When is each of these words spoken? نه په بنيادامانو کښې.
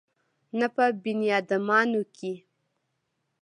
نه 0.59 0.67
په 0.75 0.85
بنيادامانو 1.03 2.01
کښې. 2.15 2.33